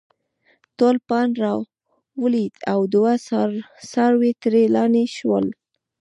[0.77, 3.13] ټول پاڼ راولويد او دوه
[3.93, 5.45] څاروي ترې لانې شول